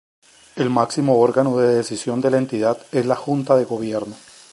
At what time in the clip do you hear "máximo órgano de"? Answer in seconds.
0.71-1.75